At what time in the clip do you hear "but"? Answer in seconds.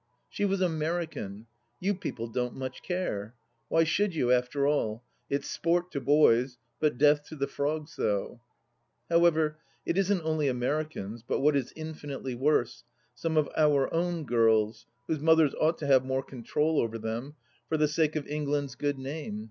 6.79-6.97, 11.21-11.41